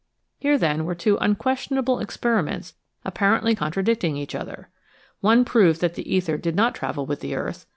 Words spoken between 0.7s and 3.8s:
were two unquestionable experiments apparently con